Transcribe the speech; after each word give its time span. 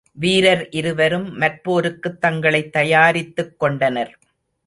வீரர் 0.11 0.69
இருவரும் 0.69 1.41
மற்போருக்குத் 1.41 2.21
தங்களைத் 2.21 2.75
தயாரித்துக்கொண்டனர். 2.75 4.11